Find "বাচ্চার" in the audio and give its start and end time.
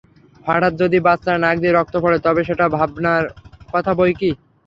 1.07-1.37